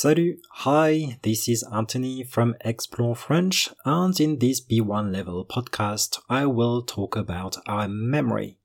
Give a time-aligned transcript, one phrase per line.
[0.00, 6.46] Salut, hi, this is Anthony from Explore French, and in this B1 level podcast, I
[6.46, 8.58] will talk about our memory.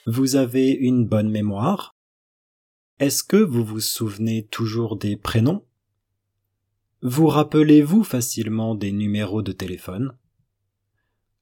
[0.08, 1.94] Vous avez une bonne mémoire?
[2.98, 5.64] Est-ce que vous vous souvenez toujours des prénoms?
[7.02, 10.16] Vous rappelez-vous facilement des numéros de téléphone?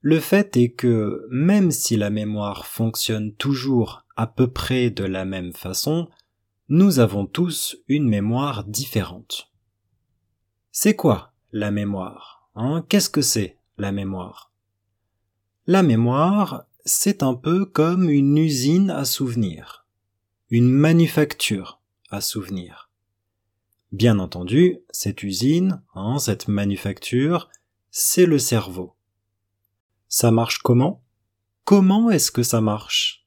[0.03, 5.25] Le fait est que même si la mémoire fonctionne toujours à peu près de la
[5.25, 6.09] même façon,
[6.69, 9.53] nous avons tous une mémoire différente.
[10.73, 12.85] C'est quoi la mémoire hein?
[12.89, 14.53] Qu'est-ce que c'est la mémoire?
[15.67, 19.87] La mémoire, c'est un peu comme une usine à souvenirs,
[20.51, 22.91] une manufacture à souvenirs.
[23.93, 27.49] Bien entendu, cette usine, hein, cette manufacture,
[27.91, 28.97] c'est le cerveau.
[30.15, 31.03] Ça marche comment?
[31.65, 33.27] Comment est-ce que ça marche?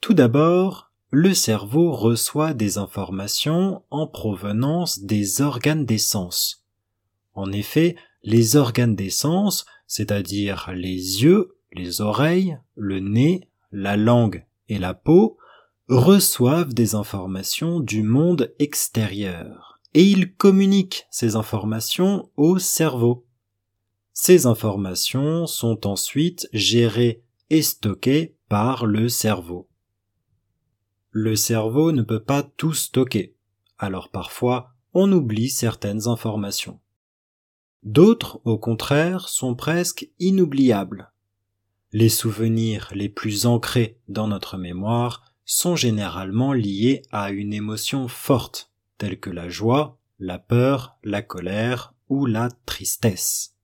[0.00, 6.66] Tout d'abord, le cerveau reçoit des informations en provenance des organes des sens.
[7.34, 14.44] En effet, les organes des sens, c'est-à-dire les yeux, les oreilles, le nez, la langue
[14.68, 15.38] et la peau,
[15.88, 23.24] reçoivent des informations du monde extérieur et ils communiquent ces informations au cerveau.
[24.22, 29.66] Ces informations sont ensuite gérées et stockées par le cerveau.
[31.10, 33.34] Le cerveau ne peut pas tout stocker,
[33.78, 36.80] alors parfois on oublie certaines informations.
[37.82, 41.10] D'autres, au contraire, sont presque inoubliables.
[41.92, 48.70] Les souvenirs les plus ancrés dans notre mémoire sont généralement liés à une émotion forte,
[48.98, 53.56] telle que la joie, la peur, la colère ou la tristesse.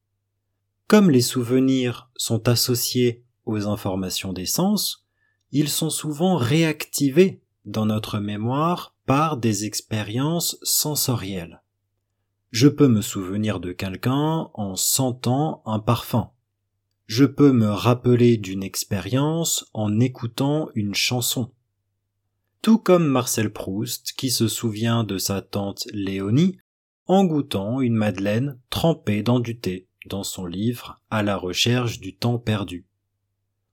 [0.88, 5.04] Comme les souvenirs sont associés aux informations des sens,
[5.50, 11.60] ils sont souvent réactivés dans notre mémoire par des expériences sensorielles.
[12.52, 16.30] Je peux me souvenir de quelqu'un en sentant un parfum.
[17.06, 21.50] Je peux me rappeler d'une expérience en écoutant une chanson.
[22.62, 26.58] Tout comme Marcel Proust qui se souvient de sa tante Léonie
[27.06, 32.14] en goûtant une madeleine trempée dans du thé dans son livre À la recherche du
[32.14, 32.86] temps perdu.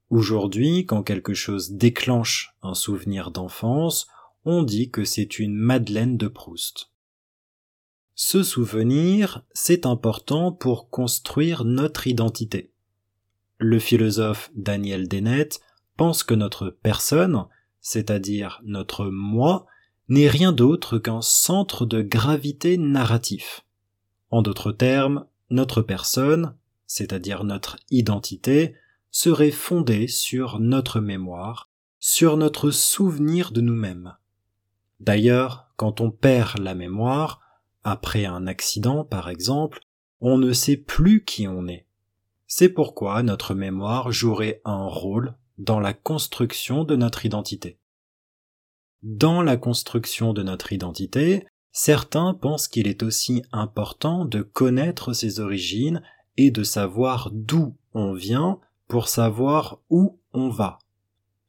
[0.09, 4.07] Aujourd'hui, quand quelque chose déclenche un souvenir d'enfance,
[4.45, 6.91] on dit que c'est une Madeleine de Proust.
[8.15, 12.71] Ce souvenir, c'est important pour construire notre identité.
[13.57, 15.61] Le philosophe Daniel Dennett
[15.97, 17.45] pense que notre personne,
[17.81, 19.65] c'est-à-dire notre moi,
[20.09, 23.65] n'est rien d'autre qu'un centre de gravité narratif.
[24.29, 26.55] En d'autres termes, notre personne,
[26.87, 28.75] c'est-à-dire notre identité,
[29.11, 31.69] serait fondée sur notre mémoire,
[31.99, 34.15] sur notre souvenir de nous-mêmes.
[34.99, 37.39] D'ailleurs, quand on perd la mémoire,
[37.83, 39.81] après un accident par exemple,
[40.21, 41.85] on ne sait plus qui on est.
[42.47, 47.77] C'est pourquoi notre mémoire jouerait un rôle dans la construction de notre identité.
[49.03, 51.45] Dans la construction de notre identité,
[51.75, 56.03] Certains pensent qu'il est aussi important de connaître ses origines
[56.37, 60.77] et de savoir d'où on vient pour savoir où on va.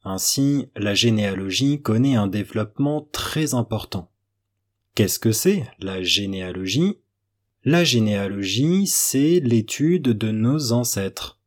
[0.03, 4.09] Ainsi, la généalogie connaît un développement très important.
[4.95, 6.97] Qu'est-ce que c'est la généalogie?
[7.63, 11.39] La généalogie, c'est l'étude de nos ancêtres.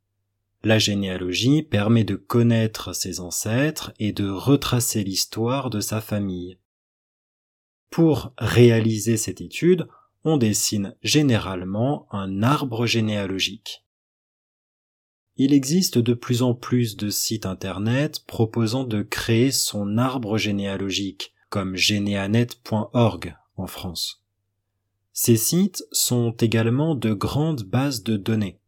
[0.63, 6.59] La généalogie permet de connaître ses ancêtres et de retracer l'histoire de sa famille.
[7.91, 9.89] Pour réaliser cette étude,
[10.25, 13.85] on dessine généralement un arbre généalogique.
[15.37, 21.33] Il existe de plus en plus de sites internet proposant de créer son arbre généalogique,
[21.49, 24.25] comme geneanet.org en France.
[25.13, 28.59] Ces sites sont également de grandes bases de données.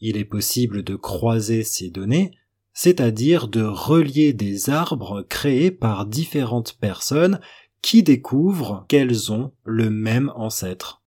[0.00, 2.32] Il est possible de croiser ces données,
[2.72, 7.40] c'est-à-dire de relier des arbres créés par différentes personnes
[7.86, 11.04] qui découvrent qu'elles ont le même ancêtre.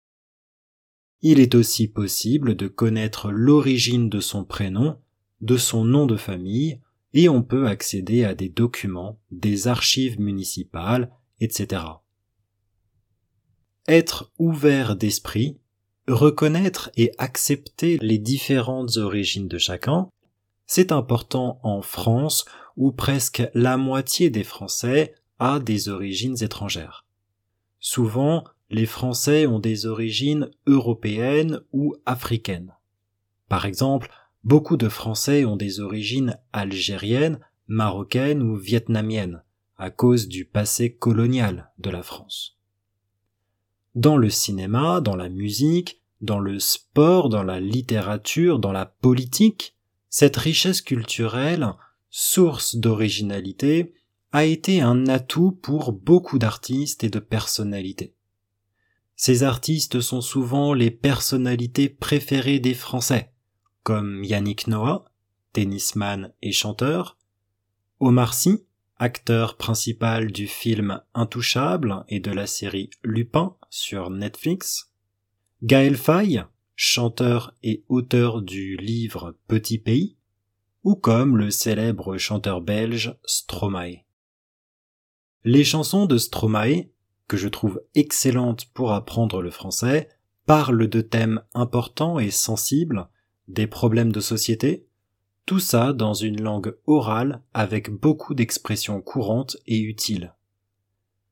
[1.20, 4.98] Il est aussi possible de connaître l'origine de son prénom,
[5.42, 6.80] de son nom de famille,
[7.12, 11.82] et on peut accéder à des documents, des archives municipales, etc.
[13.86, 15.58] Être ouvert d'esprit,
[16.08, 20.08] reconnaître et accepter les différentes origines de chacun,
[20.66, 22.46] c'est important en France
[22.78, 25.12] où presque la moitié des Français
[25.64, 27.06] des origines étrangères.
[27.80, 32.72] Souvent, les Français ont des origines européennes ou africaines.
[33.48, 34.10] Par exemple,
[34.44, 39.42] beaucoup de Français ont des origines algériennes, marocaines ou vietnamiennes,
[39.76, 42.58] à cause du passé colonial de la France.
[43.94, 49.76] Dans le cinéma, dans la musique, dans le sport, dans la littérature, dans la politique,
[50.08, 51.74] cette richesse culturelle,
[52.10, 53.92] source d'originalité,
[54.32, 58.14] a été un atout pour beaucoup d'artistes et de personnalités.
[59.14, 63.32] Ces artistes sont souvent les personnalités préférées des Français,
[63.82, 65.04] comme Yannick Noah,
[65.52, 67.18] tennisman et chanteur,
[68.00, 68.64] Omar Sy,
[68.96, 74.92] acteur principal du film Intouchable et de la série Lupin sur Netflix,
[75.62, 76.42] Gaël Faye,
[76.74, 80.16] chanteur et auteur du livre Petit Pays,
[80.84, 84.04] ou comme le célèbre chanteur belge Stromae.
[85.44, 86.92] Les chansons de Stromae
[87.32, 90.10] que je trouve excellente pour apprendre le français,
[90.44, 93.08] parle de thèmes importants et sensibles,
[93.48, 94.86] des problèmes de société,
[95.46, 100.34] tout ça dans une langue orale avec beaucoup d'expressions courantes et utiles.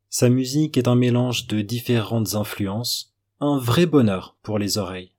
[0.09, 5.13] Sa musique est un mélange de différentes influences, un vrai bonheur pour les oreilles.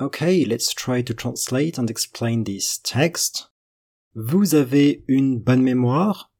[0.00, 3.48] Okay, let's try to translate and explain this text.
[4.14, 6.30] Vous avez une bonne mémoire?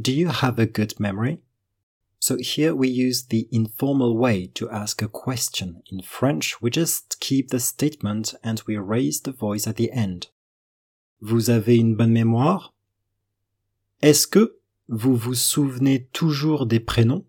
[0.00, 1.38] Do you have a good memory?
[2.18, 5.82] So here we use the informal way to ask a question.
[5.90, 10.28] In French, we just keep the statement and we raise the voice at the end.
[11.20, 12.74] Vous avez une bonne mémoire?
[14.02, 14.56] Est-ce que
[14.88, 17.24] vous vous souvenez toujours des prénoms?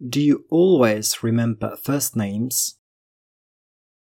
[0.00, 2.76] Do you always remember first names?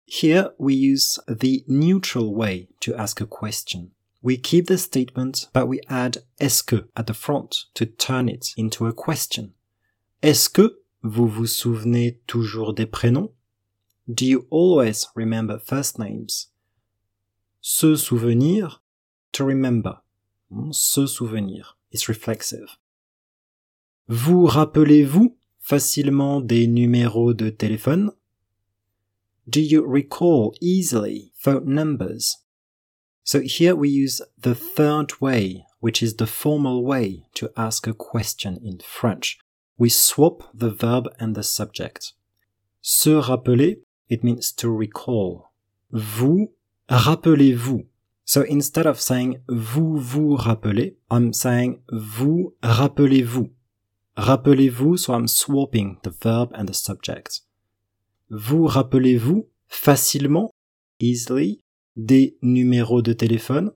[0.05, 3.91] Here we use the neutral way to ask a question.
[4.21, 8.53] We keep the statement, but we add est-ce que at the front to turn it
[8.57, 9.51] into a question.
[10.21, 13.31] Est-ce que vous vous souvenez toujours des prénoms?
[14.07, 16.47] Do you always remember first names?
[17.61, 18.81] Se souvenir,
[19.31, 20.01] to remember.
[20.51, 22.77] Hmm, se souvenir is reflexive.
[24.07, 28.11] Vous rappelez-vous facilement des numéros de téléphone?
[29.47, 32.37] Do you recall easily phone numbers?
[33.23, 37.93] So here we use the third way, which is the formal way to ask a
[37.93, 39.37] question in French.
[39.77, 42.13] We swap the verb and the subject.
[42.81, 43.77] Se rappeler,
[44.09, 45.51] it means to recall.
[45.91, 46.51] Vous
[46.89, 47.85] rappelez-vous.
[48.25, 53.51] So instead of saying vous vous rappelez, I'm saying vous rappelez-vous.
[54.17, 57.41] Rappelez-vous, so I'm swapping the verb and the subject.
[58.29, 60.51] Vous rappelez-vous facilement,
[60.99, 61.63] easily,
[61.95, 63.71] des numéros de téléphone?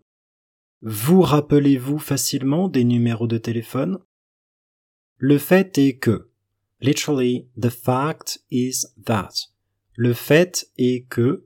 [0.81, 3.99] Vous rappelez-vous facilement des numéros de téléphone?
[5.17, 6.29] Le fait est que,
[6.81, 9.29] literally, the fact is that.
[9.95, 11.45] Le fait est que,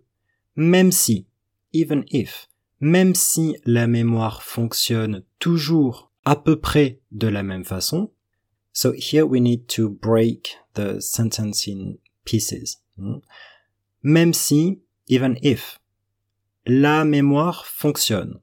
[0.55, 1.27] même si,
[1.73, 2.47] even if,
[2.79, 8.11] même si la mémoire fonctionne toujours à peu près de la même façon,
[8.71, 12.77] so here we need to break the sentence in pieces.
[12.97, 13.19] Hmm.
[14.03, 15.79] Même si, even if,
[16.65, 18.39] la mémoire fonctionne.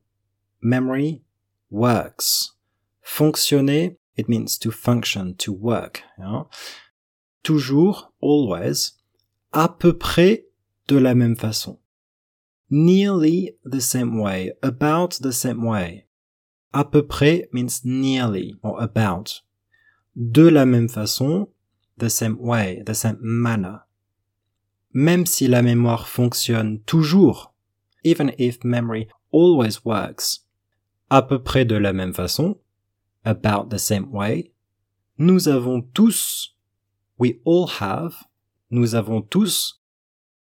[0.63, 1.23] Memory
[1.71, 2.57] works.
[3.03, 6.03] Fonctionner, it means to function, to work.
[7.43, 8.93] Toujours, always,
[9.53, 10.45] à peu près
[10.89, 11.79] de la même façon.
[12.69, 16.07] Nearly the same way, about the same way.
[16.73, 19.43] À peu près means nearly or about.
[20.15, 21.49] De la même façon,
[22.01, 23.79] the same way, the same manner
[24.93, 27.55] même si la mémoire fonctionne toujours,
[28.05, 30.45] even if memory always works,
[31.11, 32.59] à peu près de la même façon,
[33.25, 34.53] about the same way,
[35.19, 36.57] nous avons tous,
[37.19, 38.25] we all have,
[38.71, 39.81] nous avons tous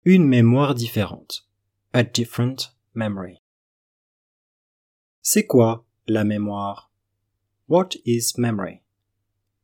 [0.05, 1.47] une mémoire différente,
[1.93, 3.39] a different memory.
[5.21, 6.91] C'est quoi la mémoire?
[7.69, 8.81] What is memory?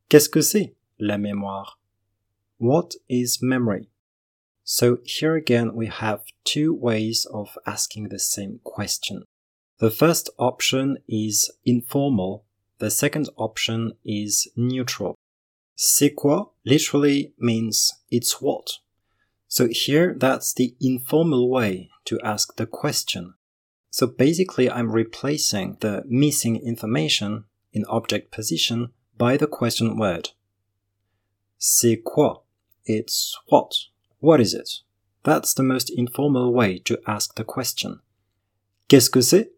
[0.09, 1.78] Qu'est-ce que c'est la mémoire?
[2.59, 3.89] What is memory?
[4.65, 9.23] So here again we have two ways of asking the same question.
[9.79, 12.45] The first option is informal.
[12.79, 15.15] The second option is neutral.
[15.77, 18.73] C'est quoi literally means it's what.
[19.47, 23.35] So here that's the informal way to ask the question.
[23.91, 30.31] So basically I'm replacing the missing information in object position by the question word.
[31.57, 32.43] C'est quoi?
[32.89, 33.75] It's what?
[34.19, 34.81] What is it?
[35.23, 38.01] That's the most informal way to ask the question.
[38.89, 39.51] Qu'est-ce que c'est?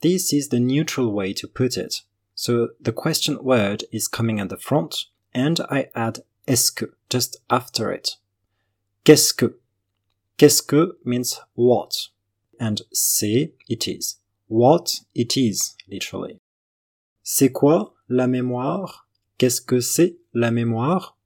[0.00, 2.02] This is the neutral way to put it.
[2.34, 7.36] So the question word is coming at the front and I add est-ce que just
[7.50, 8.16] after it.
[9.04, 9.58] Qu'est-ce que?
[10.38, 12.08] Qu'est-ce que means what.
[12.58, 14.16] And c'est, it is.
[14.48, 16.40] What it is, literally.
[17.22, 19.06] C'est quoi la mémoire?
[19.36, 21.16] Qu'est-ce que c'est la mémoire?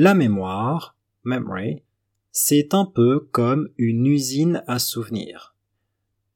[0.00, 1.82] La mémoire, memory,
[2.30, 5.56] c'est un peu comme une usine à souvenirs.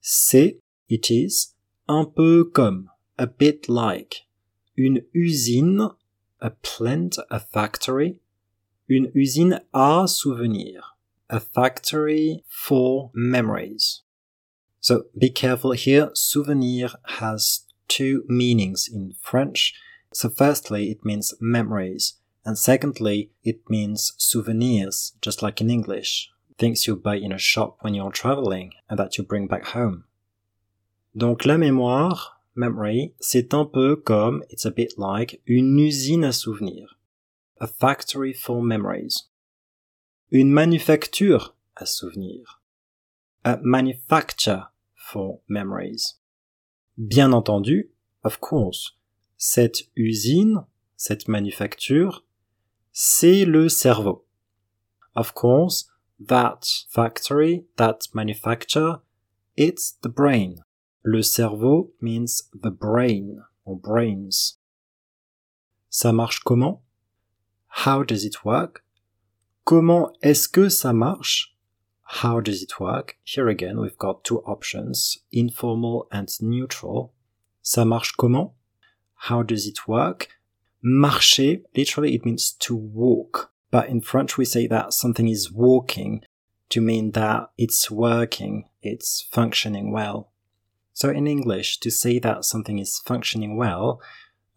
[0.01, 1.55] C'est, it is,
[1.87, 4.27] un peu comme, a bit like,
[4.77, 5.91] une usine,
[6.41, 8.19] a plant, a factory,
[8.89, 10.97] une usine à souvenirs,
[11.29, 14.03] a factory for memories.
[14.81, 19.75] So be careful here, souvenir has two meanings in French.
[20.13, 22.15] So firstly, it means memories.
[22.45, 26.31] And secondly, it means souvenirs, just like in English.
[26.59, 30.05] Things you buy in a shop when you're traveling and that you bring back home.
[31.15, 36.33] Donc la mémoire, memory, c'est un peu comme, it's a bit like, une usine à
[36.33, 36.97] souvenirs.
[37.61, 39.29] A factory for memories.
[40.31, 42.61] Une manufacture à souvenirs.
[43.45, 46.15] A manufacture for memories.
[46.97, 47.91] Bien entendu,
[48.25, 48.97] of course,
[49.37, 50.65] cette usine,
[50.97, 52.25] cette manufacture,
[52.93, 54.27] c'est le cerveau.
[55.17, 59.01] Of course, that factory, that manufacture,
[59.57, 60.63] it's the brain.
[61.03, 64.59] Le cerveau means the brain or brains.
[65.91, 66.83] Ça marche comment?
[67.85, 68.85] How does it work?
[69.65, 71.57] Comment est-ce que ça marche?
[72.23, 73.17] How does it work?
[73.25, 77.13] Here again, we've got two options, informal and neutral.
[77.63, 78.55] Ça marche comment?
[79.29, 80.29] How does it work?
[80.83, 83.53] Marcher, literally it means to walk.
[83.71, 86.25] But in French we say that something is walking
[86.71, 90.33] to mean that it's working, it's functioning well.
[90.95, 94.01] So in English, to say that something is functioning well,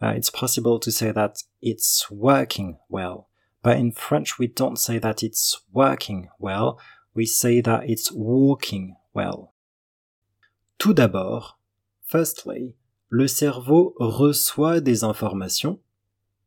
[0.02, 3.30] uh, it's possible to say that it's working well.
[3.62, 6.80] But in French, we don't say that it's working well,
[7.14, 9.54] we say that it's walking well.
[10.78, 11.56] Tout d'abord,
[12.06, 12.76] firstly,
[13.10, 15.80] le cerveau reçoit des informations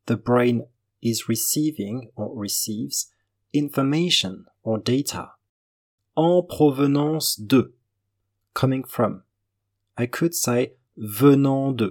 [0.09, 0.67] the brain
[1.01, 3.13] is receiving or receives
[3.53, 5.31] information or data
[6.17, 7.71] en provenance de,
[8.55, 9.23] coming from.
[9.97, 11.91] I could say venant de.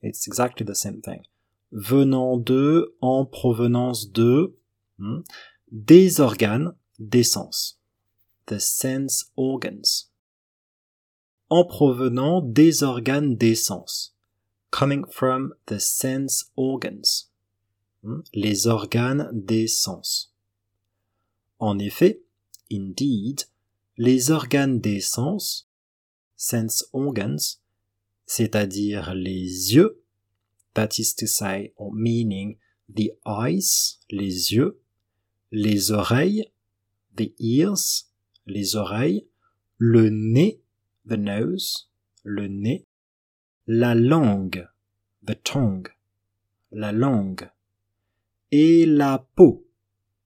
[0.00, 1.24] It's exactly the same thing.
[1.70, 4.52] Venant de, en provenance de,
[4.98, 5.20] hmm,
[5.70, 7.76] des organes, des sens.
[8.46, 10.08] The sense organs.
[11.50, 14.12] En provenant des organes des sens.
[14.70, 17.29] Coming from the sense organs.
[18.32, 20.34] Les organes des sens.
[21.58, 22.22] En effet,
[22.72, 23.42] indeed,
[23.98, 25.68] les organes des sens,
[26.36, 27.60] sense organs,
[28.24, 30.02] c'est-à-dire les yeux,
[30.72, 32.56] that is to say, meaning
[32.88, 34.80] the eyes, les yeux,
[35.50, 36.44] les oreilles,
[37.16, 38.06] the ears,
[38.46, 39.26] les oreilles,
[39.76, 40.60] le nez,
[41.06, 41.90] the nose,
[42.22, 42.86] le nez,
[43.66, 44.66] la langue,
[45.26, 45.88] the tongue,
[46.72, 47.50] la langue,
[48.52, 49.64] et la peau,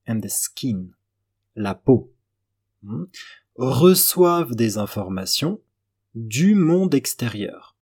[0.07, 0.91] and the skin,
[1.55, 2.11] la peau,
[2.83, 3.05] hmm,
[3.55, 5.59] reçoivent des informations
[6.13, 7.75] du monde extérieur.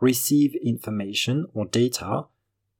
[0.00, 2.28] Receive information or data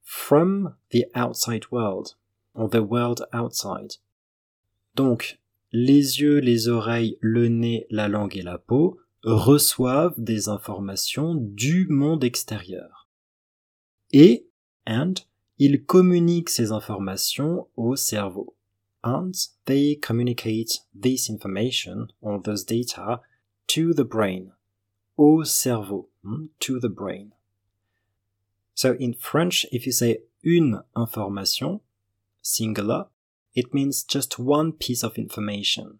[0.03, 2.17] from the outside world,
[2.55, 3.99] or the world outside.
[4.95, 5.39] Donc,
[5.73, 11.87] les yeux, les oreilles, le nez, la langue et la peau reçoivent des informations du
[11.89, 13.09] monde extérieur.
[14.13, 14.47] Et,
[14.87, 15.15] and,
[15.61, 18.55] ils communiquent ces informations au cerveau.
[19.05, 19.33] And
[19.67, 23.21] they communicate this information or those data
[23.69, 24.53] to the brain.
[25.19, 26.09] Au cerveau.
[26.25, 27.33] Hmm, to the brain.
[28.75, 31.81] So in French, if you say une information,
[32.41, 33.09] singular,
[33.55, 35.99] it means just one piece of information.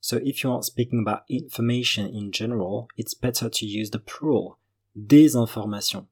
[0.00, 4.58] So if you are speaking about information in general, it's better to use the plural,
[4.94, 6.06] des informations.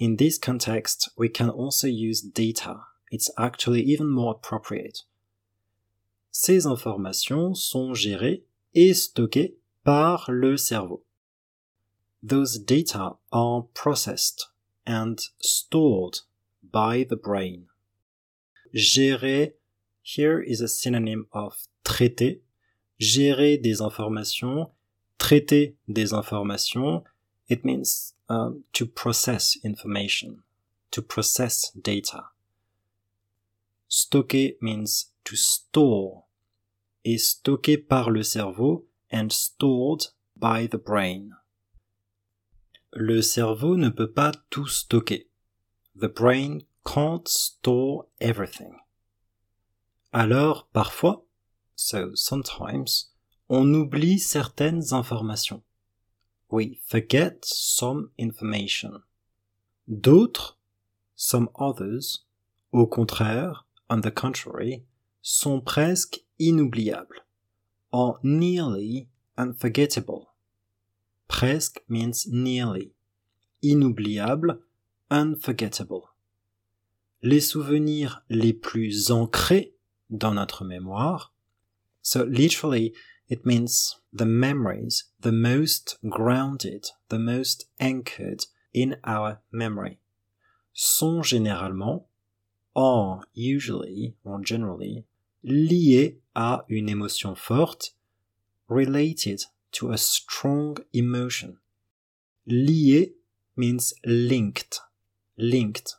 [0.00, 2.80] In this context, we can also use data.
[3.10, 5.02] It's actually even more appropriate.
[6.30, 8.40] Ces informations sont gérées
[8.74, 11.02] et stockées par le cerveau.
[12.22, 14.48] Those data are processed
[14.86, 16.20] and stored
[16.62, 17.66] by the brain.
[18.74, 19.52] Gérer
[20.00, 22.40] here is a synonym of traiter.
[22.98, 24.70] Gérer des informations,
[25.18, 27.02] traiter des informations,
[27.48, 30.42] it means um, to process information,
[30.92, 32.26] to process data.
[33.90, 36.24] Stocker means to store,
[37.04, 40.06] et stocké par le cerveau and stored
[40.36, 41.32] by the brain.
[42.92, 45.26] Le cerveau ne peut pas tout stocker.
[45.96, 48.76] The brain can't store everything.
[50.12, 51.24] Alors, parfois,
[51.74, 53.10] so sometimes,
[53.48, 55.62] on oublie certaines informations.
[56.50, 59.02] We forget some information.
[59.86, 60.56] D'autres,
[61.14, 62.24] some others,
[62.72, 64.82] au contraire, on the contrary,
[65.22, 67.20] sont presque inoubliables,
[67.92, 70.28] or nearly unforgettable.
[71.28, 72.92] Presque means nearly.
[73.62, 74.60] Inoubliable,
[75.10, 76.08] unforgettable.
[77.22, 79.74] Les souvenirs les plus ancrés
[80.08, 81.32] dans notre mémoire.
[82.02, 82.94] So literally,
[83.30, 88.44] it means the memories the most grounded, the most anchored
[88.74, 89.98] in our memory
[90.72, 92.04] sont généralement,
[92.74, 95.04] or usually, or generally,
[95.44, 97.92] liés à une émotion forte,
[98.68, 101.58] related to a strong emotion.
[102.48, 103.12] Lié
[103.56, 104.80] means linked,
[105.36, 105.94] linked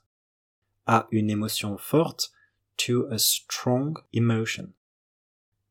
[0.87, 2.29] à une émotion forte,
[2.75, 4.73] to a strong emotion.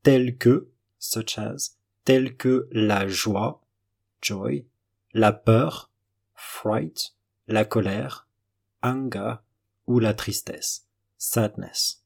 [0.03, 0.67] Tel que,
[1.01, 3.61] such as, tel que la joie,
[4.21, 4.65] joy,
[5.13, 5.89] la peur,
[6.35, 7.15] fright,
[7.47, 8.27] la colère,
[8.81, 9.35] anger,
[9.87, 10.87] ou la tristesse,
[11.17, 12.05] sadness.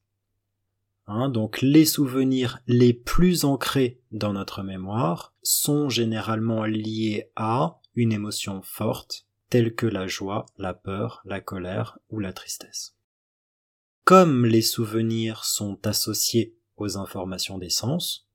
[1.06, 8.12] Hein, donc les souvenirs les plus ancrés dans notre mémoire sont généralement liés à une
[8.12, 12.96] émotion forte, telle que la joie, la peur, la colère ou la tristesse.
[14.04, 18.25] Comme les souvenirs sont associés aux informations des sens,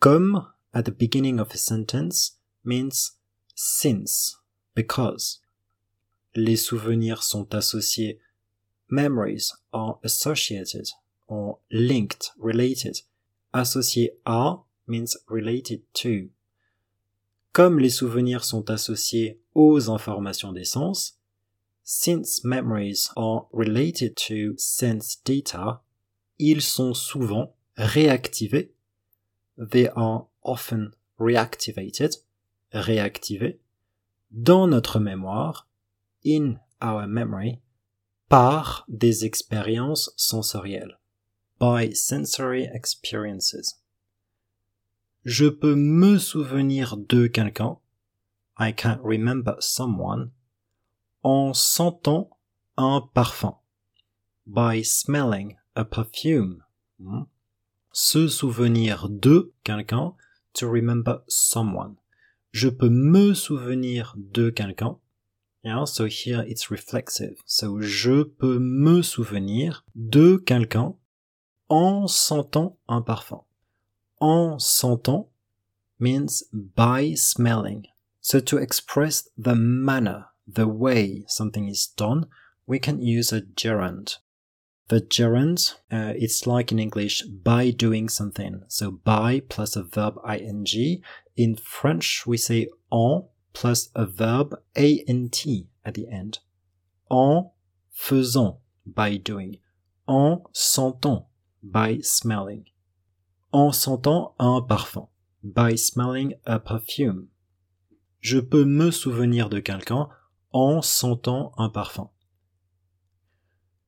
[0.00, 3.12] comme at the beginning of a sentence means
[3.54, 4.36] since,
[4.74, 5.40] because.
[6.34, 8.18] Les souvenirs sont associés,
[8.90, 10.86] memories are associated
[11.28, 13.00] or linked, related.
[13.54, 16.28] Associé à means related to.
[17.52, 21.14] Comme les souvenirs sont associés aux informations des sens,
[21.82, 25.80] since memories are related to sense data,
[26.38, 28.74] ils sont souvent réactivés.
[29.58, 32.16] They are often reactivated,
[32.72, 33.58] réactivés,
[34.30, 35.66] dans notre mémoire,
[36.24, 37.60] in our memory,
[38.28, 40.98] par des expériences sensorielles
[41.58, 43.80] by sensory experiences.
[45.24, 47.78] Je peux me souvenir de quelqu'un,
[48.58, 50.30] I can remember someone,
[51.22, 52.30] en sentant
[52.76, 53.56] un parfum,
[54.46, 56.62] by smelling a perfume.
[57.00, 57.24] Hmm?
[57.98, 60.12] Se souvenir de quelqu'un,
[60.52, 61.96] to remember someone.
[62.52, 64.98] Je peux me souvenir de quelqu'un.
[65.64, 67.38] Yeah, so here it's reflexive.
[67.46, 70.94] So je peux me souvenir de quelqu'un
[71.70, 73.44] en sentant un parfum.
[74.20, 75.30] En sentant
[75.98, 77.86] means by smelling.
[78.20, 82.26] So to express the manner, the way something is done,
[82.66, 84.18] we can use a gerund.
[84.88, 88.62] The gerund, uh, it's like in English, by doing something.
[88.68, 91.02] So by plus a verb ing.
[91.36, 95.46] In French, we say en plus a verb ant
[95.84, 96.38] at the end.
[97.10, 97.50] En
[97.92, 99.58] faisant, by doing.
[100.06, 101.26] En sentant,
[101.62, 102.66] by smelling.
[103.52, 105.08] En sentant un parfum.
[105.42, 107.28] By smelling a perfume.
[108.20, 110.08] Je peux me souvenir de quelqu'un
[110.52, 112.10] en sentant un parfum.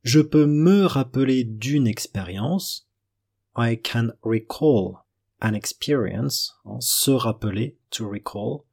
[0.09, 2.89] Je peux me rappeler d'une expérience.
[3.59, 5.05] I can recall
[5.43, 6.55] an experience.
[6.81, 8.65] Se rappeler, to recall.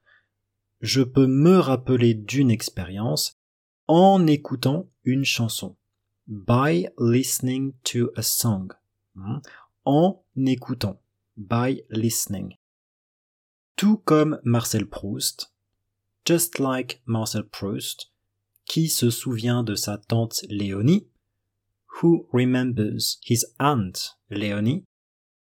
[0.79, 3.37] Je peux me rappeler d'une expérience
[3.89, 5.75] en écoutant une chanson.
[6.25, 8.69] By listening to a song.
[9.15, 9.39] Hmm?
[9.85, 11.01] en écoutant,
[11.35, 12.55] by listening.
[13.75, 15.51] Tout comme Marcel Proust,
[16.25, 18.11] just like Marcel Proust,
[18.65, 21.07] qui se souvient de sa tante Léonie,
[22.01, 24.83] who remembers his aunt Léonie,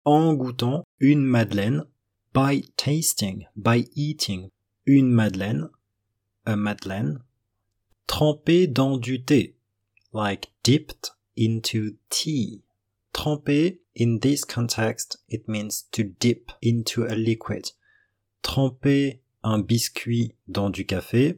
[0.06, 1.86] en goûtant une madeleine,
[2.34, 4.50] by tasting, by eating
[4.86, 5.70] une madeleine,
[6.46, 7.22] a madeleine.
[8.08, 9.54] Tremper dans du thé,
[10.12, 12.64] like dipped into tea.
[13.14, 17.72] Tremper, in this context, it means to dip into a liquid.
[18.44, 21.38] Tremper un biscuit dans du café,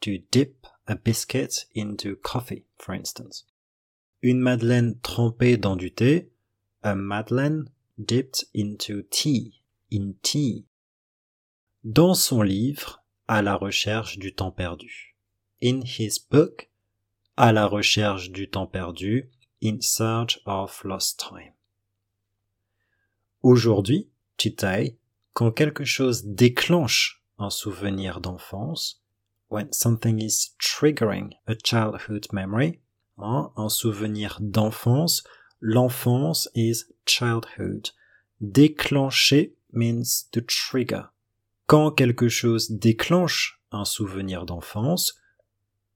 [0.00, 3.44] to dip a biscuit into coffee, for instance.
[4.22, 6.30] Une madeleine trempée dans du thé,
[6.82, 9.60] a madeleine dipped into tea,
[9.92, 10.64] in tea.
[11.82, 15.16] Dans son livre, à la recherche du temps perdu.
[15.60, 16.70] In his book,
[17.36, 19.28] à la recherche du temps perdu,
[19.62, 21.54] in search of lost time.
[23.42, 24.96] Aujourd'hui, today,
[25.34, 29.02] quand quelque chose déclenche un souvenir d'enfance,
[29.48, 32.81] when something is triggering a childhood memory,
[33.22, 35.22] hein, un souvenir d'enfance,
[35.60, 37.90] l'enfance is childhood.
[38.40, 41.08] Déclencher means to trigger.
[41.66, 45.14] Quand quelque chose déclenche un souvenir d'enfance,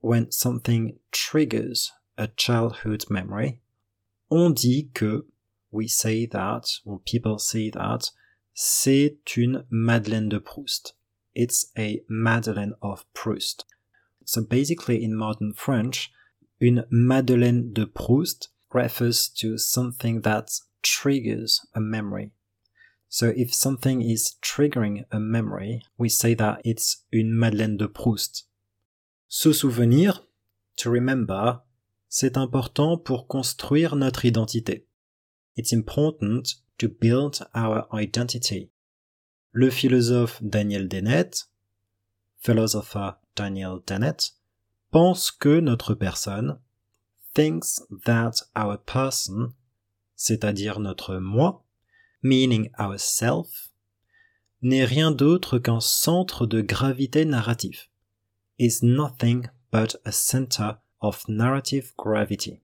[0.00, 3.60] when something triggers a childhood memory,
[4.30, 5.26] on dit que,
[5.70, 8.10] we say that, or people say that,
[8.54, 10.94] c'est une Madeleine de Proust.
[11.34, 13.66] It's a Madeleine of Proust.
[14.24, 16.10] So basically in modern French,
[16.60, 20.46] une Madeleine de Proust refers to something that
[20.82, 22.32] triggers a memory.
[23.08, 28.48] So if something is triggering a memory, we say that it's une Madeleine de Proust.
[29.28, 30.22] Se souvenir,
[30.76, 31.60] to remember,
[32.08, 34.86] c'est important pour construire notre identité.
[35.56, 38.70] It's important to build our identity.
[39.52, 41.44] Le philosophe Daniel Dennett,
[42.38, 44.35] philosopher Daniel Dennett,
[44.96, 46.58] pense que notre personne,
[47.34, 49.52] thinks that our person,
[50.14, 51.66] c'est-à-dire notre moi,
[52.22, 53.68] meaning ourself,
[54.62, 57.90] n'est rien d'autre qu'un centre de gravité narratif,
[58.58, 62.62] is nothing but a center of narrative gravity.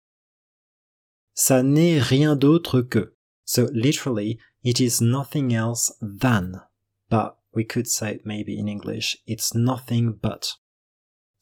[1.34, 3.12] Ça n'est rien d'autre que.
[3.44, 6.62] So literally, it is nothing else than.
[7.10, 10.61] But we could say maybe in English, it's nothing but.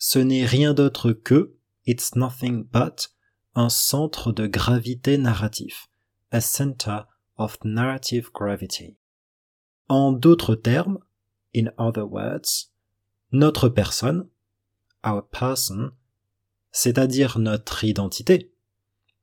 [0.02, 1.54] Ce n'est rien d'autre que,
[1.86, 3.10] it's nothing but,
[3.54, 5.88] un centre de gravité narratif.
[6.32, 7.00] A center
[7.36, 8.96] of narrative gravity.
[9.88, 11.00] En d'autres termes,
[11.54, 12.70] in other words,
[13.30, 14.26] notre personne,
[15.04, 15.90] our person,
[16.72, 18.50] c'est-à-dire notre identité,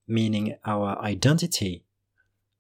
[0.08, 1.86] meaning our identity,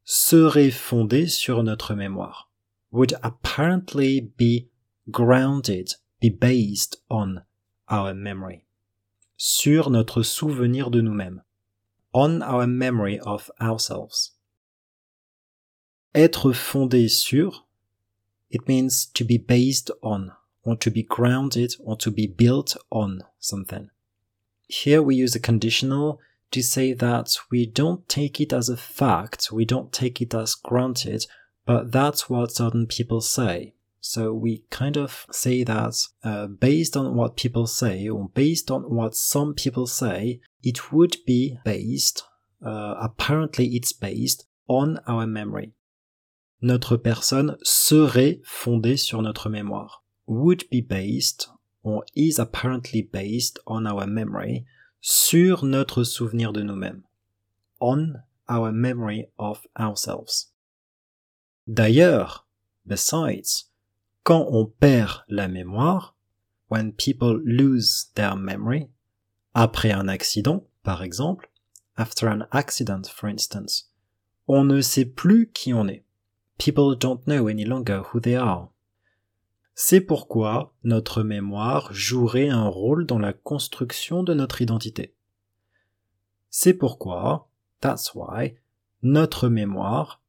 [0.05, 2.49] serait fondée sur notre mémoire,
[2.91, 4.69] would apparently be
[5.07, 7.43] grounded, be based on
[7.89, 8.65] our memory,
[9.37, 11.41] sur notre souvenir de nous-mêmes,
[12.13, 14.31] on our memory of ourselves.
[16.15, 17.65] Être fondé sur,
[18.49, 20.31] it means to be based on,
[20.63, 23.89] or to be grounded, or to be built on something.
[24.67, 26.19] Here we use a conditional
[26.51, 30.55] to say that we don't take it as a fact, we don't take it as
[30.55, 31.25] granted,
[31.65, 33.73] but that's what certain people say.
[34.09, 35.93] So we kind of say that
[36.23, 41.17] uh, based on what people say, or based on what some people say, it would
[41.25, 42.23] be based,
[42.65, 45.73] uh, apparently it's based, on our memory.
[46.61, 50.03] Notre personne serait fondée sur notre mémoire.
[50.25, 51.49] Would be based
[51.83, 54.65] or is apparently based on our memory,
[55.01, 57.03] sur notre souvenir de nous-mêmes.
[57.81, 60.47] On our memory of ourselves.
[61.67, 62.45] D'ailleurs,
[62.85, 63.65] besides,
[64.27, 66.13] quand on perd la mémoire,
[66.69, 68.89] when people lose their memory,
[69.53, 71.49] après un accident, par exemple,
[71.95, 73.89] after an accident, for instance,
[74.49, 76.03] on ne sait plus qui on est.
[76.57, 78.69] People don't know any longer who they are.
[79.75, 85.15] C'est pourquoi notre mémoire jouerait un rôle dans la construction de notre identité.
[86.49, 88.55] C'est pourquoi, that's why,
[89.03, 90.21] notre mémoire,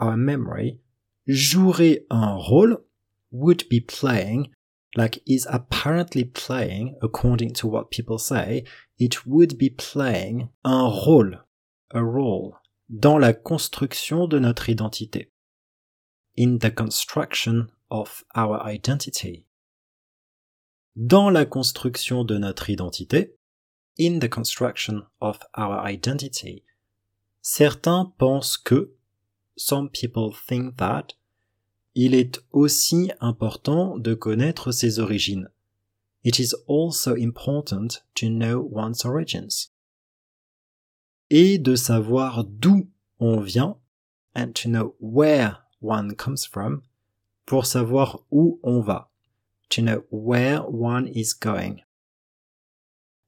[0.00, 0.80] our memory,
[1.28, 2.82] jouerait un rôle,
[3.34, 4.48] would be playing,
[4.96, 8.64] like is apparently playing, according to what people say,
[8.96, 11.40] it would be playing un rôle,
[11.92, 12.54] a role,
[12.88, 15.26] dans la construction de notre identité.
[16.36, 19.46] In the construction of our identity.
[20.96, 23.30] Dans la construction de notre identité,
[23.98, 26.62] in the construction of our identity,
[27.42, 28.90] certains pensent que,
[29.56, 31.14] some people think that,
[31.94, 35.48] il est aussi important de connaître ses origines.
[36.24, 39.70] It is also important to know one's origins.
[41.30, 42.88] Et de savoir d'où
[43.20, 43.76] on vient,
[44.34, 46.82] and to know where one comes from,
[47.46, 49.10] pour savoir où on va.
[49.70, 51.82] to know where one is going.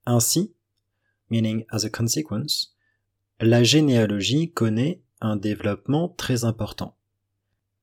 [0.06, 0.52] Ainsi,
[1.28, 2.74] meaning as a consequence,
[3.40, 6.95] la généalogie connaît un développement très important.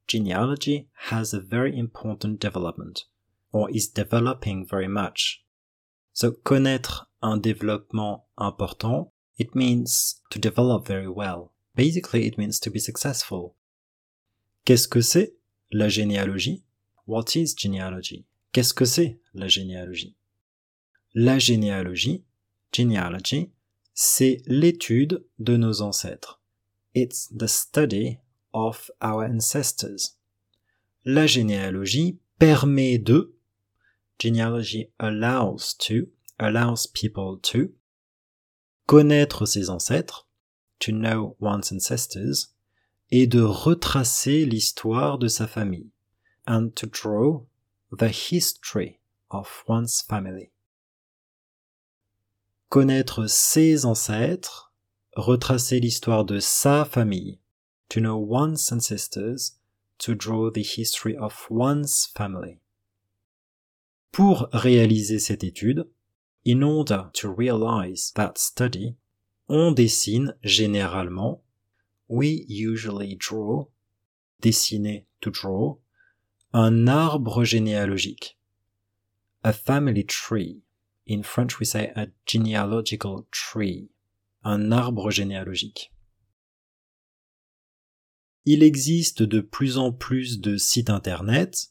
[0.07, 3.05] Genealogy has a very important development,
[3.51, 5.43] or is developing very much.
[6.13, 11.53] So connaître un développement important, it means to develop very well.
[11.75, 13.55] Basically, it means to be successful.
[14.65, 15.33] Qu'est-ce que c'est
[15.71, 16.63] la généalogie?
[17.05, 18.25] What is genealogy?
[18.51, 20.15] Qu'est-ce que c'est la généalogie?
[21.15, 22.23] La généalogie,
[22.71, 23.51] genealogy,
[23.93, 26.41] c'est l'étude de nos ancêtres.
[26.93, 28.19] It's the study
[28.53, 30.17] of our ancestors.
[31.05, 33.33] La généalogie permet de,
[34.19, 36.07] genealogy allows to,
[36.39, 37.73] allows people to,
[38.87, 40.27] connaître ses ancêtres,
[40.79, 42.53] to know one's ancestors,
[43.11, 45.91] et de retracer l'histoire de sa famille,
[46.47, 47.45] and to draw
[47.91, 50.51] the history of one's family.
[52.69, 54.73] Connaître ses ancêtres,
[55.15, 57.39] retracer l'histoire de sa famille,
[57.93, 59.51] to know one's ancestors,
[59.99, 62.57] to draw the history of one's family.
[64.11, 65.85] Pour réaliser cette étude,
[66.43, 68.95] in order to realize that study,
[69.47, 71.41] on dessine généralement,
[72.07, 73.67] we usually draw,
[74.41, 75.77] dessiner to draw,
[76.51, 78.35] un arbre généalogique,
[79.43, 80.63] a family tree.
[81.05, 83.89] In French we say a genealogical tree,
[84.43, 85.91] un arbre généalogique.
[88.45, 91.67] Il existe de plus en plus de sites internet.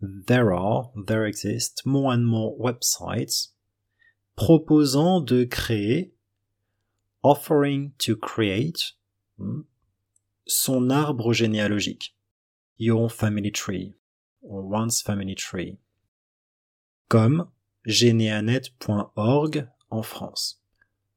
[0.00, 3.52] There are, there exist more and more websites
[4.40, 6.12] proposant de créer,
[7.22, 8.94] offering to create,
[9.36, 9.60] hmm,
[10.46, 12.14] son arbre généalogique,
[12.78, 13.94] your family tree,
[14.40, 15.78] or one's family tree,
[17.10, 17.48] comme
[17.86, 20.56] geneanet.org en France.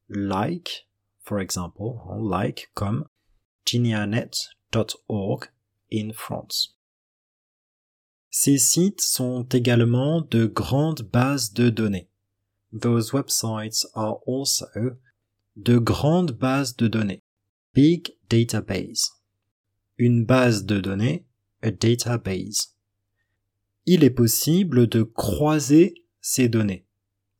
[0.09, 0.85] Like,
[1.21, 3.05] for example, like comme
[5.91, 6.77] in France.
[8.29, 12.09] Ces sites sont également de grandes bases de données.
[12.73, 14.65] Those websites are also
[15.55, 17.21] de grandes bases de données.
[17.75, 19.11] Big database.
[19.97, 21.25] Une base de données,
[21.61, 22.75] a database.
[23.85, 26.85] Il est possible de croiser ces données.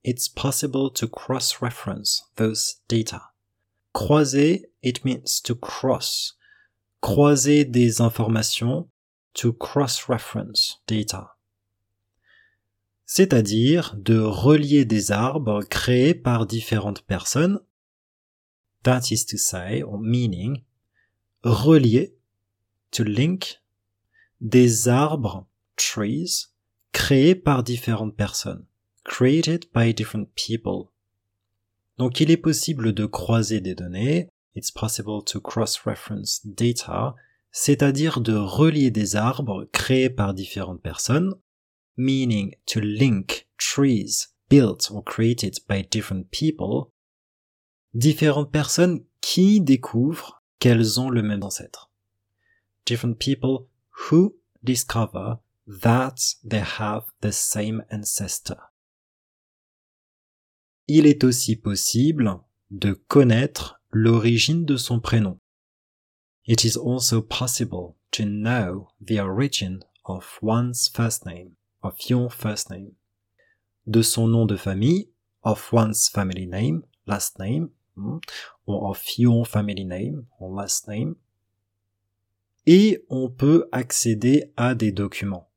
[0.03, 3.31] It's possible to cross-reference those data.
[3.93, 6.35] Croiser, it means to cross.
[7.03, 8.89] Croiser des informations,
[9.33, 11.33] to cross-reference data
[13.15, 17.59] c'est-à-dire de relier des arbres créés par différentes personnes,
[18.81, 20.63] that is to say, or meaning,
[21.43, 22.15] relier,
[22.89, 23.61] to link,
[24.41, 26.47] des arbres, trees,
[26.91, 28.65] créés par différentes personnes,
[29.03, 30.89] created by different people.
[31.99, 37.15] Donc il est possible de croiser des données, it's possible to cross-reference data,
[37.51, 41.35] c'est-à-dire de relier des arbres créés par différentes personnes,
[41.97, 46.91] meaning to link trees built or created by different people,
[47.93, 51.91] différentes personnes qui découvrent qu'elles ont le même ancêtre.
[52.85, 53.67] Different people
[54.09, 55.37] who discover
[55.67, 58.57] that they have the same ancestor.
[60.87, 62.39] Il est aussi possible
[62.69, 65.39] de connaître l'origine de son prénom.
[66.45, 72.69] It is also possible to know the origin of one's first name of your first
[72.69, 72.95] name,
[73.85, 75.09] de son nom de famille,
[75.43, 78.17] of one's family name, last name, hmm,
[78.65, 81.17] or of your family name, or last name.
[82.65, 85.49] Et on peut accéder à des documents.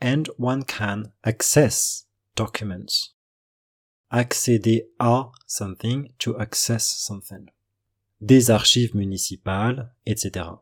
[0.00, 3.14] And one can access documents.
[4.12, 7.48] Accéder à something, to access something.
[8.24, 10.60] Des archives municipales, etc.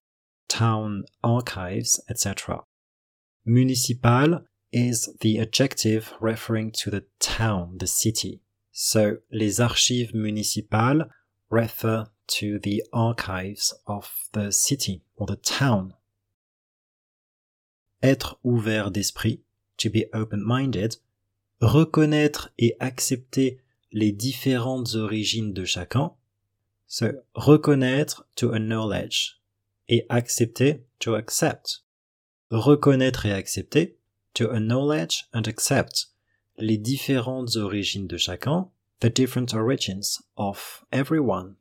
[0.49, 2.65] Town archives, etc.
[3.45, 8.41] Municipal is the adjective referring to the town, the city.
[8.73, 11.05] So, les archives municipales
[11.51, 15.95] refer to the archives of the city or the town.
[18.03, 19.43] Être ouvert d'esprit,
[19.77, 20.97] to be open-minded,
[21.61, 23.61] reconnaître et accepter
[23.93, 26.15] les différentes origines de chacun.
[26.93, 29.41] So, reconnaître to acknowledge
[29.89, 31.85] et accepter to accept.
[32.51, 33.97] Reconnaître et accepter
[34.35, 36.09] to acknowledge and accept
[36.59, 41.55] les différentes origines de chacun, the different origins of everyone.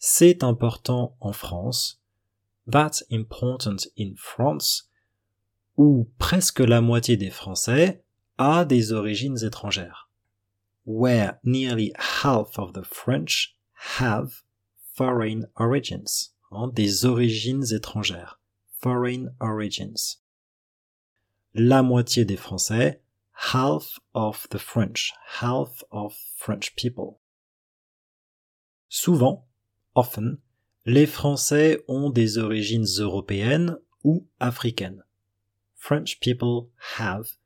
[0.00, 2.00] C'est important en France,
[2.66, 4.90] that's important in France,
[5.76, 8.02] où presque la moitié des Français
[8.36, 10.10] a des origines étrangères.
[10.84, 13.54] Where nearly half of the French
[13.98, 14.42] have
[14.94, 16.30] foreign origins.
[16.52, 18.40] Hein, des origines étrangères.
[18.82, 20.18] Foreign origins.
[21.54, 23.00] La moitié des Français,
[23.52, 27.20] half of the French, half of French people.
[28.88, 29.46] Souvent,
[29.94, 30.38] often,
[30.84, 35.02] les Français ont des origines européennes ou africaines.
[35.74, 37.36] French people have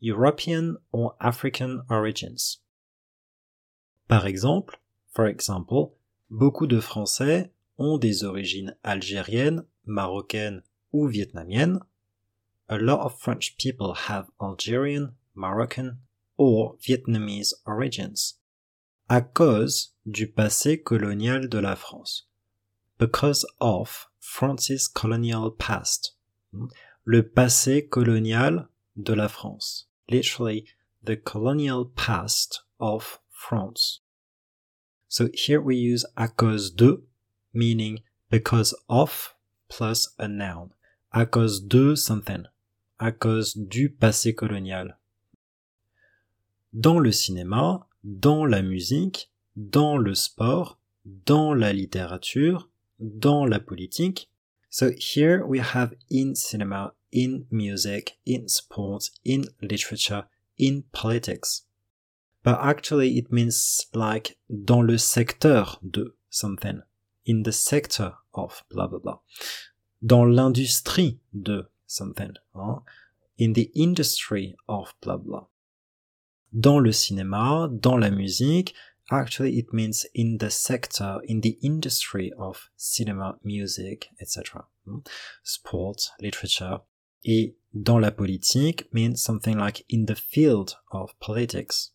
[0.00, 2.58] European or African origins.
[4.08, 4.78] Par exemple,
[5.14, 5.92] for example,
[6.28, 11.80] beaucoup de Français ont des origines algériennes, marocaines ou vietnamiennes.
[12.68, 15.98] A lot of French people have Algerian, Moroccan
[16.36, 18.38] or Vietnamese origins
[19.08, 22.26] à cause du passé colonial de la France.
[22.98, 26.16] Because of France's colonial past.
[27.04, 29.88] Le passé colonial de la France.
[30.08, 30.64] Literally,
[31.02, 34.03] the colonial past of France.
[35.14, 37.04] So here we use à cause de,
[37.52, 38.00] meaning
[38.30, 39.36] because of
[39.68, 40.70] plus a noun.
[41.12, 42.48] À cause de something.
[42.98, 44.98] À cause du passé colonial.
[46.72, 54.28] Dans le cinéma, dans la musique, dans le sport, dans la littérature, dans la politique.
[54.68, 60.24] So here we have in cinema, in music, in sports, in literature,
[60.58, 61.63] in politics.
[62.44, 66.82] But actually it means like dans le secteur de something.
[67.26, 69.18] In the sector of blah blah blah.
[70.00, 72.34] Dans l'industrie de something.
[72.54, 72.82] Hein?
[73.38, 75.46] In the industry of blah blah
[76.54, 78.74] dans le cinéma, dans la musique.
[79.10, 84.64] Actually, it means in the sector, in the industry of cinema, music, etc.
[85.42, 86.80] Sport, literature.
[87.26, 91.90] Et dans la politique means something like in the field of politics.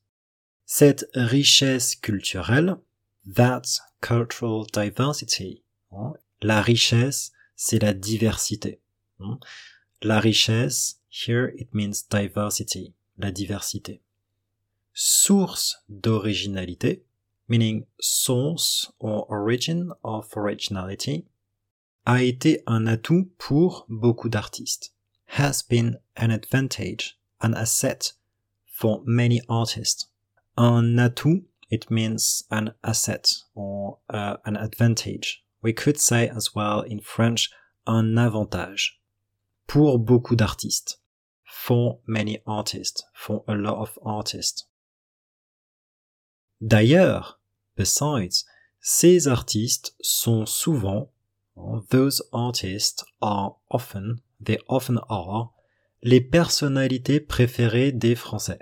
[0.71, 2.77] Cette richesse culturelle,
[3.25, 5.63] that cultural diversity.
[5.91, 6.12] Hmm?
[6.43, 8.79] La richesse, c'est la diversité.
[9.17, 9.39] Hmm?
[10.03, 14.01] La richesse, here it means diversity, la diversité
[14.99, 17.03] source d'originalité,
[17.47, 21.25] meaning source or origin of originality,
[22.05, 24.93] a été un atout pour beaucoup d'artistes,
[25.38, 28.12] has been an advantage, an asset
[28.65, 30.08] for many artists.
[30.57, 35.43] Un atout, it means an asset or uh, an advantage.
[35.62, 37.49] We could say as well in French
[37.85, 39.01] un avantage.
[39.67, 40.97] Pour beaucoup d'artistes.
[41.45, 43.03] For many artists.
[43.13, 44.65] For a lot of artists.
[46.62, 47.39] D'ailleurs,
[47.77, 48.45] besides,
[48.81, 51.09] ces artistes sont souvent,
[51.89, 55.53] those artists are often, they often are,
[56.01, 58.59] les personnalités préférées des Français.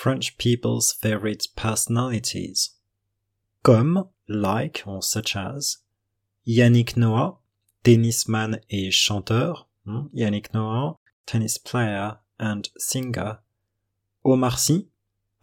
[0.00, 2.70] French people's favorite personalities.
[3.62, 5.76] Comme, like, or such as,
[6.48, 7.36] Yannick Noah,
[7.84, 13.40] tennisman et chanteur, hmm, Yannick Noah, tennis player and singer,
[14.24, 14.86] Omar Sy,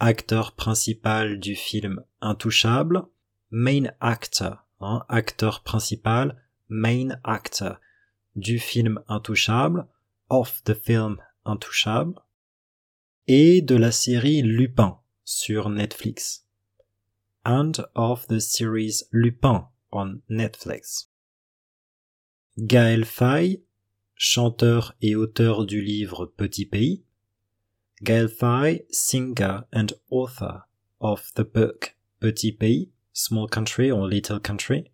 [0.02, 3.10] acteur principal du film Intouchable,
[3.52, 6.32] main actor, hein, acteur principal,
[6.68, 7.78] main actor
[8.36, 9.88] du film Intouchable,
[10.32, 12.16] of the film Intouchable,
[13.28, 16.46] et de la série Lupin sur Netflix,
[17.46, 21.10] and of the series Lupin on Netflix.
[22.58, 23.62] Gaël Faye,
[24.16, 27.04] chanteur et auteur du livre Petit Pays,
[28.02, 30.62] Gaël Faye, singer and author
[31.02, 34.90] of the book Petit Pays, Small Country or Little Country,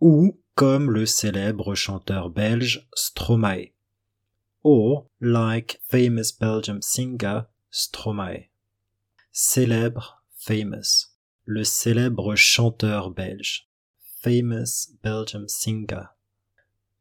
[0.00, 3.72] ou comme le célèbre chanteur belge Stromae,
[4.68, 8.48] or like famous Belgian singer Stromae.
[9.32, 11.06] Célèbre, famous,
[11.44, 13.68] le célèbre chanteur belge,
[14.20, 16.08] famous Belgian singer.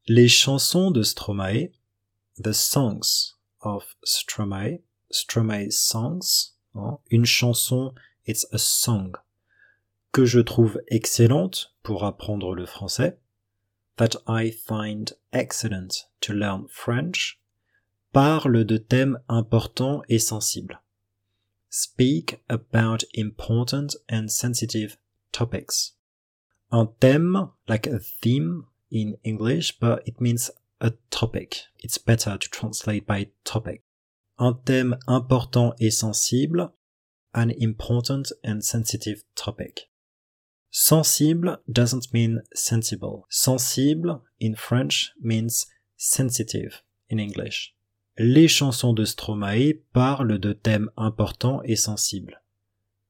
[0.07, 1.71] Les chansons de Stromae,
[2.37, 7.95] the songs of Stromae, Stromae's songs, hein, une chanson,
[8.27, 9.13] it's a song,
[10.11, 13.17] que je trouve excellente pour apprendre le français,
[13.97, 17.39] that I find excellent to learn French,
[18.15, 20.79] parle de thèmes importants et sensibles.
[21.69, 24.97] Speak about important and sensitive
[25.31, 25.97] topics.
[26.71, 30.49] Un thème, like a theme in English, but it means
[30.79, 31.65] a topic.
[31.83, 33.83] It's better to translate by topic
[34.37, 36.73] un thème important et sensible,
[37.33, 39.89] an important and sensitive topic.
[40.71, 43.25] Sensible doesn't mean sensible.
[43.29, 47.73] Sensible in French means sensitive in English.
[48.17, 52.41] Les chansons de Stromae parlent de thèmes importants et sensibles.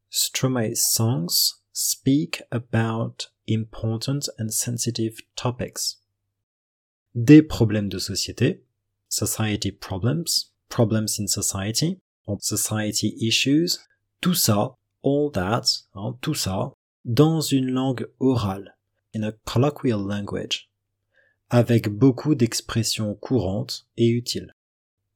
[0.09, 5.99] Stromae's songs speak about important and sensitive topics.
[7.13, 8.63] Des problèmes de société,
[9.07, 11.99] society problems, problems in society,
[12.39, 13.77] society issues,
[14.21, 16.73] tout ça, all that, hein, tout ça,
[17.05, 18.75] dans une langue orale,
[19.13, 20.71] in a colloquial language,
[21.51, 24.54] avec beaucoup d'expressions courantes et utiles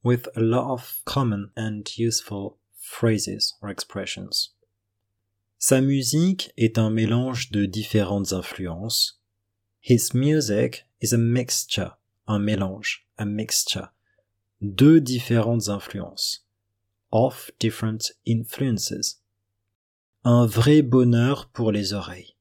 [0.02, 4.50] with a lot of common and useful phrases or expressions.
[5.58, 9.18] Sa musique est un mélange de différentes influences.
[9.80, 11.96] His music is a mixture,
[12.26, 13.90] un mélange, a mixture,
[14.62, 16.40] de différentes influences,
[17.12, 19.16] of different influences.
[20.24, 22.34] Un vrai bonheur pour les oreilles.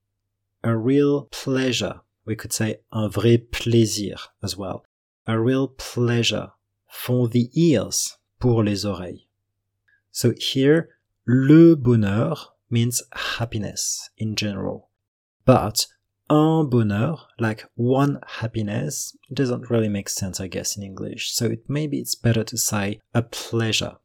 [0.64, 2.02] A real pleasure.
[2.26, 4.86] We could say un vrai plaisir as well.
[5.26, 6.52] A real pleasure
[6.90, 9.28] for the ears, pour les oreilles.
[10.12, 10.90] So here,
[11.28, 14.90] le bonheur means happiness in general.
[15.46, 15.88] But
[16.30, 21.32] un bonheur, like one happiness, doesn't really make sense, I guess, in English.
[21.32, 23.98] So it, maybe it's better to say a pleasure.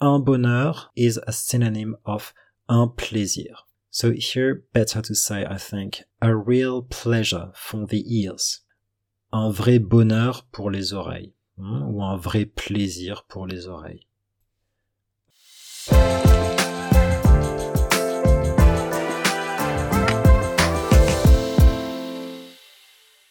[0.00, 2.32] Un bonheur is a synonym of
[2.68, 3.54] un plaisir.
[3.90, 8.60] So here, better to say, I think, a real pleasure for the ears.
[9.32, 11.32] Un vrai bonheur pour les oreilles.
[11.60, 14.08] Ou un vrai plaisir pour les oreilles.